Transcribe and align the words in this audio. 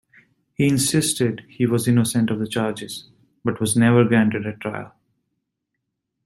He 0.55 0.67
insisted 0.67 1.45
he 1.47 1.67
was 1.67 1.87
innocent 1.87 2.31
of 2.31 2.39
the 2.39 2.47
charges, 2.47 3.07
but 3.45 3.59
was 3.61 3.75
never 3.77 4.03
granted 4.03 4.47
a 4.47 4.53
trial. 4.57 4.95